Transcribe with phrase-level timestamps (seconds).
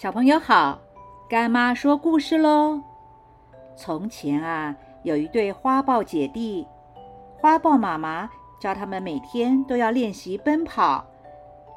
[0.00, 0.78] 小朋友好，
[1.28, 2.80] 干妈说故事喽。
[3.74, 6.64] 从前啊，有一对花豹姐弟，
[7.36, 8.30] 花豹妈妈
[8.60, 11.04] 教他们每天都要练习奔跑。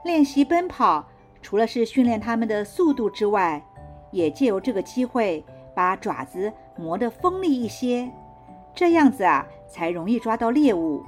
[0.06, 1.04] 练习奔跑，
[1.42, 3.60] 除了是训练他们的速度之外，
[4.12, 5.44] 也借由这个机会
[5.74, 8.08] 把爪子磨得锋利一些，
[8.76, 11.04] 这样子啊，才容易抓到猎物。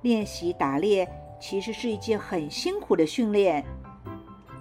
[0.00, 1.06] 练习打猎
[1.38, 3.62] 其实是一件很辛苦的训练，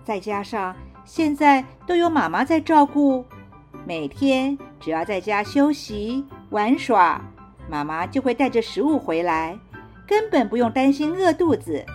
[0.04, 0.75] 再加上。
[1.08, 3.24] 现在都有妈妈在照顾，
[3.86, 7.21] 每天只要在家休息玩耍，
[7.70, 9.57] 妈妈就会带着食物回来，
[10.06, 11.86] 根本不用担心饿肚子。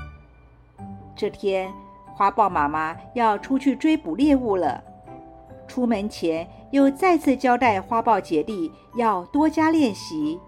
[1.15, 1.71] 这天，
[2.15, 4.83] 花豹妈妈要出去追捕猎物了，
[5.69, 10.41] 出门前又再次交代花豹姐弟要多加练习。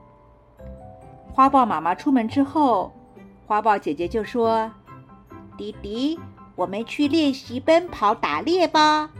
[1.34, 2.90] 花豹妈妈出门之后，
[3.46, 4.72] 花豹姐姐就说
[5.58, 6.18] ：“迪迪。”
[6.56, 9.10] 我们去练习奔跑打猎吧。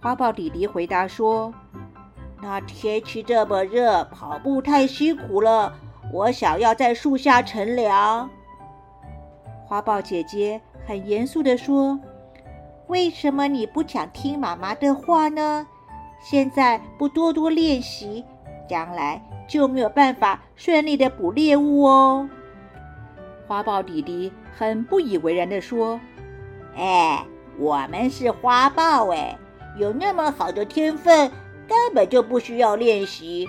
[0.00, 1.52] 花豹弟弟回答说
[2.42, 5.72] ：“那天气这么热，跑步太辛苦了。
[6.12, 8.28] 我想要在树下乘凉。”
[9.64, 11.98] 花豹姐姐很严肃地说
[12.88, 15.66] ：“为什么你不想听妈妈的话呢？
[16.20, 18.24] 现在不多多练习，
[18.68, 22.28] 将来就没有办法顺利的捕猎物哦。”
[23.46, 26.00] 花豹弟弟很不以为然地说
[26.76, 27.24] ：“哎，
[27.58, 29.38] 我们是花豹，哎，
[29.78, 31.30] 有那么好的天分，
[31.68, 33.48] 根本就不需要练习。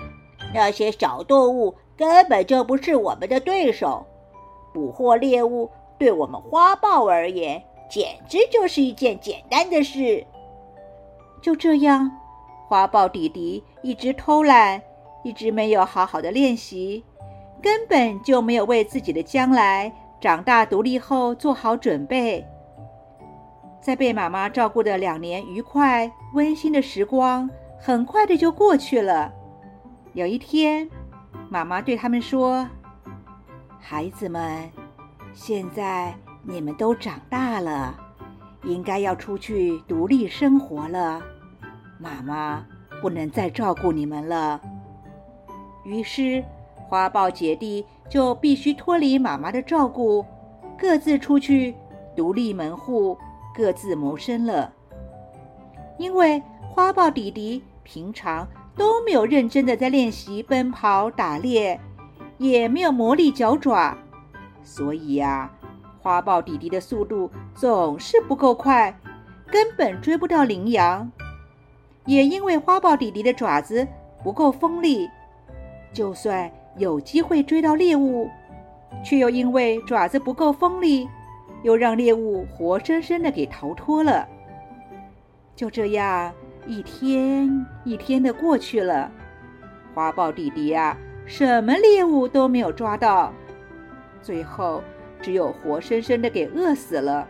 [0.52, 4.06] 那些小动物根本就不是我们的对手。
[4.72, 10.26] 捕获猎物对我们花豹而言，简直就是一件简单的事。”
[11.40, 12.10] 就这样，
[12.68, 14.82] 花豹弟弟一直偷懒，
[15.22, 17.04] 一直没有好好的练习。
[17.64, 22.46] 根本就没有为自己的将来长大独立后做好准备。
[23.80, 27.48] 在被妈妈照顾的两年愉快温馨的时光，
[27.80, 29.32] 很快的就过去了。
[30.12, 30.86] 有一天，
[31.48, 32.68] 妈妈对他们说
[33.80, 34.70] ：“孩子们，
[35.32, 37.98] 现在你们都长大了，
[38.64, 41.22] 应该要出去独立生活了。
[41.98, 42.62] 妈妈
[43.00, 44.60] 不能再照顾你们了。”
[45.82, 46.44] 于是。
[46.88, 50.24] 花豹姐弟就必须脱离妈妈的照顾，
[50.78, 51.74] 各自出去
[52.14, 53.16] 独立门户，
[53.54, 54.72] 各自谋生了。
[55.98, 56.42] 因为
[56.72, 58.46] 花豹弟弟平常
[58.76, 61.80] 都没有认真的在练习奔跑打猎，
[62.38, 63.96] 也没有磨砺脚爪，
[64.62, 65.50] 所以呀，
[66.00, 68.94] 花豹弟弟的速度总是不够快，
[69.46, 71.10] 根本追不到羚羊。
[72.06, 73.86] 也因为花豹弟弟的爪子
[74.22, 75.08] 不够锋利，
[75.92, 76.50] 就算。
[76.76, 78.28] 有机会追到猎物，
[79.04, 81.08] 却又因为爪子不够锋利，
[81.62, 84.26] 又让猎物活生生的给逃脱了。
[85.54, 86.32] 就这样，
[86.66, 89.10] 一天一天的过去了，
[89.94, 90.96] 花豹弟弟呀，
[91.26, 93.32] 什么猎物都没有抓到，
[94.20, 94.82] 最后
[95.22, 97.28] 只有活生生的给饿死了。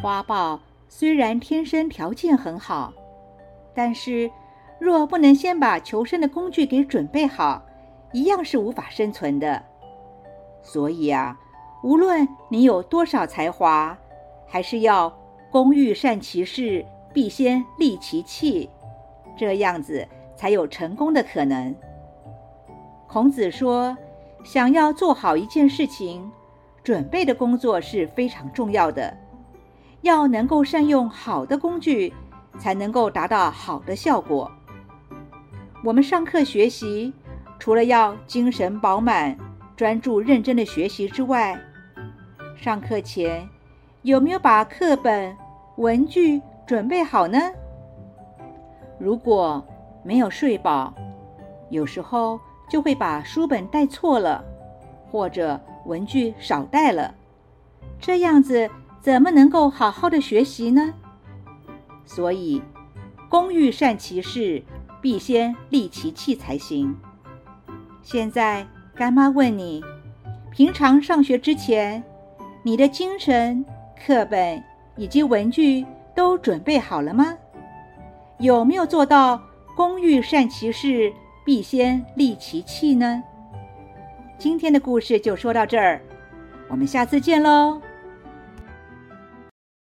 [0.00, 2.94] 花豹虽然天生条件很好，
[3.74, 4.30] 但是
[4.78, 7.62] 若不能先把求生的工具给准备好，
[8.12, 9.62] 一样是无法生存的，
[10.62, 11.38] 所以啊，
[11.82, 13.96] 无论你有多少才华，
[14.48, 15.16] 还是要
[15.50, 18.68] 工欲善其事，必先利其器，
[19.36, 20.06] 这样子
[20.36, 21.74] 才有成功的可能。
[23.06, 23.96] 孔子说，
[24.42, 26.28] 想要做好一件事情，
[26.82, 29.16] 准备的工作是非常重要的，
[30.02, 32.12] 要能够善用好的工具，
[32.58, 34.50] 才能够达到好的效果。
[35.84, 37.12] 我们上课学习。
[37.60, 39.36] 除了要精神饱满、
[39.76, 41.60] 专注认真的学习之外，
[42.56, 43.46] 上课前
[44.00, 45.36] 有没有把课本、
[45.76, 47.38] 文具准备好呢？
[48.98, 49.62] 如果
[50.02, 50.94] 没有睡饱，
[51.68, 54.42] 有时候就会把书本带错了，
[55.10, 57.14] 或者文具少带了，
[58.00, 58.70] 这样子
[59.02, 60.94] 怎么能够好好的学习呢？
[62.06, 62.62] 所以，
[63.28, 64.62] 工欲善其事，
[65.02, 66.96] 必先利其器才行。
[68.12, 69.80] 现在，干妈问你：
[70.50, 72.02] 平常上学之前，
[72.64, 73.64] 你的精神、
[74.04, 74.60] 课本
[74.96, 77.32] 以及文具都准备好了吗？
[78.38, 79.40] 有没有做到
[79.76, 81.12] “工欲善其事，
[81.46, 83.22] 必先利其器”呢？
[84.36, 86.00] 今天的故事就说到这儿，
[86.68, 87.80] 我们下次见喽。